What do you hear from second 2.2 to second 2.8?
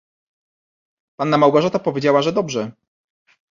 że dobrze."